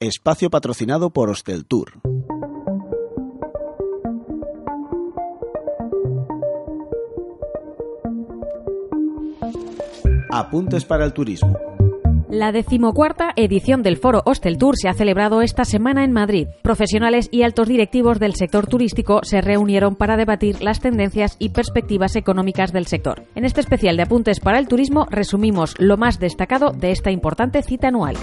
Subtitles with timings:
[0.00, 2.00] Espacio patrocinado por Hostel Tour.
[10.32, 11.56] Apuntes para el turismo.
[12.28, 16.48] La decimocuarta edición del Foro Hostel Tour se ha celebrado esta semana en Madrid.
[16.62, 22.16] Profesionales y altos directivos del sector turístico se reunieron para debatir las tendencias y perspectivas
[22.16, 23.22] económicas del sector.
[23.36, 27.62] En este especial de Apuntes para el Turismo resumimos lo más destacado de esta importante
[27.62, 28.16] cita anual.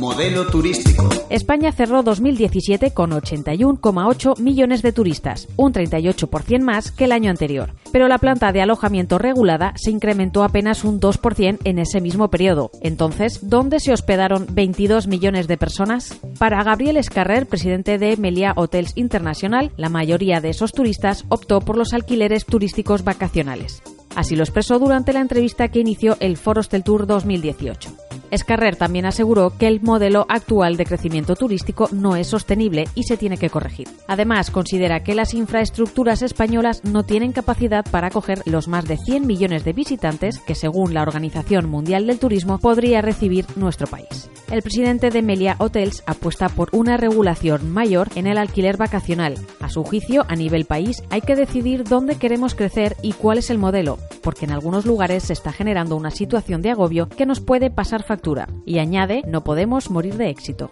[0.00, 1.10] Modelo turístico.
[1.28, 7.74] España cerró 2017 con 81,8 millones de turistas, un 38% más que el año anterior.
[7.92, 12.70] Pero la planta de alojamiento regulada se incrementó apenas un 2% en ese mismo periodo.
[12.80, 16.18] Entonces, ¿dónde se hospedaron 22 millones de personas?
[16.38, 21.76] Para Gabriel Escarrer, presidente de Melia Hotels International, la mayoría de esos turistas optó por
[21.76, 23.82] los alquileres turísticos vacacionales.
[24.16, 28.09] Así lo expresó durante la entrevista que inició el Forostel Tour 2018.
[28.30, 33.16] Escarrer también aseguró que el modelo actual de crecimiento turístico no es sostenible y se
[33.16, 33.88] tiene que corregir.
[34.06, 39.26] Además, considera que las infraestructuras españolas no tienen capacidad para acoger los más de 100
[39.26, 44.30] millones de visitantes que, según la Organización Mundial del Turismo, podría recibir nuestro país.
[44.50, 49.34] El presidente de Melia Hotels apuesta por una regulación mayor en el alquiler vacacional.
[49.60, 53.50] A su juicio, a nivel país, hay que decidir dónde queremos crecer y cuál es
[53.50, 57.40] el modelo, porque en algunos lugares se está generando una situación de agobio que nos
[57.40, 58.19] puede pasar factura
[58.66, 60.70] y añade, no podemos morir de éxito.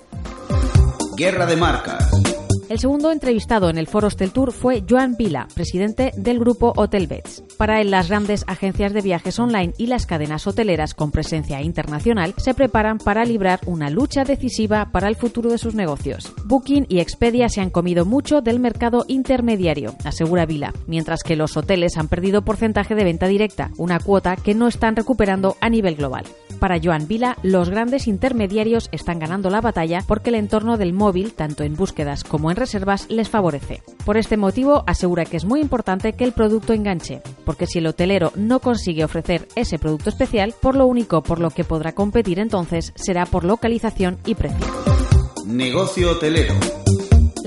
[1.17, 2.11] Guerra de marcas.
[2.69, 7.43] El segundo entrevistado en el Foro Hostel Tour fue Joan Vila, presidente del grupo Hotelbeds.
[7.57, 12.35] Para él, las grandes agencias de viajes online y las cadenas hoteleras con presencia internacional
[12.37, 16.31] se preparan para librar una lucha decisiva para el futuro de sus negocios.
[16.45, 21.57] Booking y Expedia se han comido mucho del mercado intermediario, asegura Vila, mientras que los
[21.57, 25.97] hoteles han perdido porcentaje de venta directa, una cuota que no están recuperando a nivel
[25.97, 26.27] global.
[26.59, 31.33] Para Joan Vila, los grandes intermediarios están ganando la batalla porque el entorno del móvil,
[31.33, 33.83] tanto en búsquedas como en reservas, les favorece.
[34.05, 37.87] Por este motivo, asegura que es muy importante que el producto enganche, porque si el
[37.87, 42.39] hotelero no consigue ofrecer ese producto especial, por lo único por lo que podrá competir
[42.39, 44.67] entonces será por localización y precio.
[45.47, 46.55] Negocio hotelero.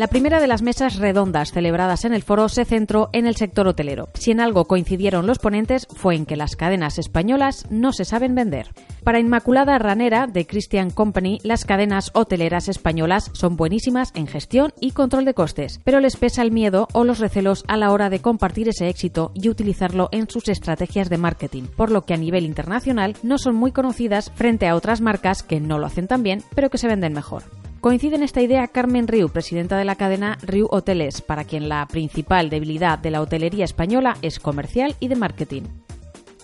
[0.01, 3.67] La primera de las mesas redondas celebradas en el foro se centró en el sector
[3.67, 4.09] hotelero.
[4.15, 8.33] Si en algo coincidieron los ponentes fue en que las cadenas españolas no se saben
[8.33, 8.69] vender.
[9.03, 14.89] Para Inmaculada Ranera, de Christian Company, las cadenas hoteleras españolas son buenísimas en gestión y
[14.89, 18.21] control de costes, pero les pesa el miedo o los recelos a la hora de
[18.21, 22.45] compartir ese éxito y utilizarlo en sus estrategias de marketing, por lo que a nivel
[22.45, 26.41] internacional no son muy conocidas frente a otras marcas que no lo hacen tan bien,
[26.55, 27.43] pero que se venden mejor.
[27.81, 31.87] Coincide en esta idea Carmen Riu, presidenta de la cadena Riu Hoteles, para quien la
[31.87, 35.63] principal debilidad de la hotelería española es comercial y de marketing.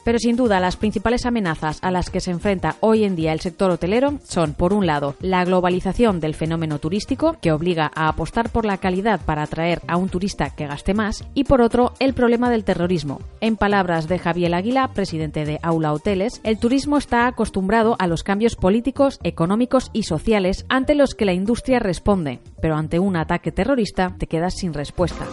[0.08, 3.42] Pero sin duda las principales amenazas a las que se enfrenta hoy en día el
[3.42, 8.50] sector hotelero son, por un lado, la globalización del fenómeno turístico, que obliga a apostar
[8.50, 12.14] por la calidad para atraer a un turista que gaste más, y por otro, el
[12.14, 13.20] problema del terrorismo.
[13.42, 18.24] En palabras de Javier Aguila, presidente de Aula Hoteles, el turismo está acostumbrado a los
[18.24, 23.52] cambios políticos, económicos y sociales ante los que la industria responde, pero ante un ataque
[23.52, 25.28] terrorista te quedas sin respuesta.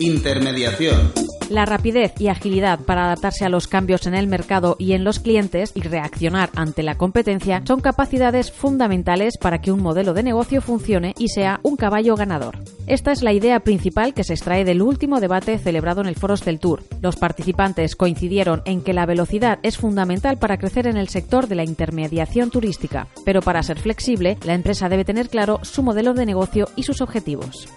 [0.00, 1.27] Intermediación.
[1.50, 5.18] La rapidez y agilidad para adaptarse a los cambios en el mercado y en los
[5.18, 10.60] clientes y reaccionar ante la competencia son capacidades fundamentales para que un modelo de negocio
[10.60, 12.58] funcione y sea un caballo ganador.
[12.86, 16.44] Esta es la idea principal que se extrae del último debate celebrado en el Foros
[16.44, 16.82] del Tour.
[17.00, 21.54] Los participantes coincidieron en que la velocidad es fundamental para crecer en el sector de
[21.54, 26.26] la intermediación turística, pero para ser flexible, la empresa debe tener claro su modelo de
[26.26, 27.68] negocio y sus objetivos.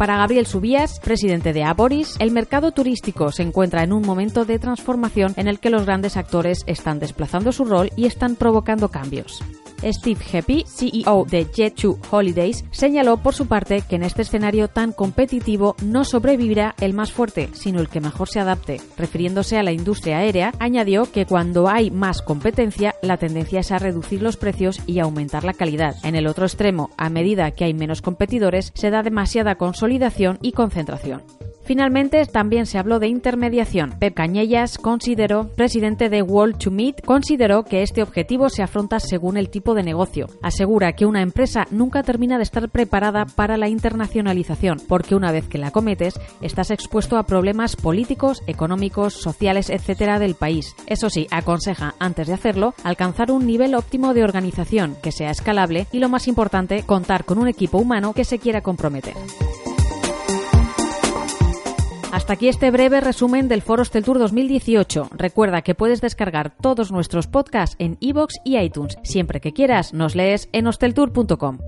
[0.00, 4.58] Para Gabriel Subías, presidente de Aboris, el mercado turístico se encuentra en un momento de
[4.58, 9.42] transformación en el que los grandes actores están desplazando su rol y están provocando cambios.
[9.84, 14.92] Steve Happy, CEO de Jet2 Holidays, señaló por su parte que en este escenario tan
[14.92, 18.80] competitivo no sobrevivirá el más fuerte, sino el que mejor se adapte.
[18.96, 23.78] Refiriéndose a la industria aérea, añadió que cuando hay más competencia, la tendencia es a
[23.78, 25.96] reducir los precios y aumentar la calidad.
[26.04, 30.52] En el otro extremo, a medida que hay menos competidores, se da demasiada consolidación y
[30.52, 31.22] concentración.
[31.70, 33.94] Finalmente, también se habló de intermediación.
[34.00, 39.36] Pep Cañellas consideró, presidente de World to Meet, consideró que este objetivo se afronta según
[39.36, 40.26] el tipo de negocio.
[40.42, 45.46] Asegura que una empresa nunca termina de estar preparada para la internacionalización, porque una vez
[45.46, 50.74] que la cometes, estás expuesto a problemas políticos, económicos, sociales, etcétera del país.
[50.88, 55.86] Eso sí, aconseja, antes de hacerlo, alcanzar un nivel óptimo de organización que sea escalable
[55.92, 59.14] y, lo más importante, contar con un equipo humano que se quiera comprometer.
[62.20, 65.08] Hasta aquí este breve resumen del Foro Tour 2018.
[65.16, 68.98] Recuerda que puedes descargar todos nuestros podcasts en iVoox y iTunes.
[69.02, 71.58] Siempre que quieras, nos lees en hosteltour.com.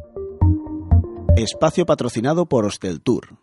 [1.39, 3.42] Espacio patrocinado por Hosteltour